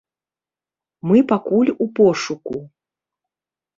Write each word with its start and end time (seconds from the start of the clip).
Мы 1.11 1.19
пакуль 1.31 1.69
у 1.75 1.85
пошуку. 1.99 2.57